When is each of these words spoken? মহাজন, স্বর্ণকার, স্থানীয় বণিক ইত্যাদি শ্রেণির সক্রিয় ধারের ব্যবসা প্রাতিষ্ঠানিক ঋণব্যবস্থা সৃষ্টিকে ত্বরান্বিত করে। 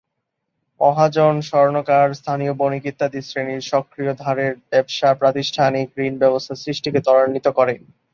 মহাজন, 0.81 1.33
স্বর্ণকার, 1.49 2.07
স্থানীয় 2.13 2.53
বণিক 2.53 2.83
ইত্যাদি 2.85 3.19
শ্রেণির 3.21 3.61
সক্রিয় 3.71 4.11
ধারের 4.15 4.53
ব্যবসা 4.69 5.09
প্রাতিষ্ঠানিক 5.13 5.87
ঋণব্যবস্থা 5.99 6.55
সৃষ্টিকে 6.55 6.99
ত্বরান্বিত 7.01 7.47
করে। 7.57 7.73